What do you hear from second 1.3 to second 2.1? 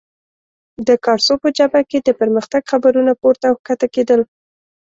په جبهه کې د